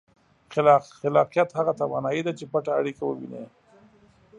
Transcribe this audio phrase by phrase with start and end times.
[1.03, 3.45] خلاقیت هغه توانایي ده چې پټه اړیکه ووینئ.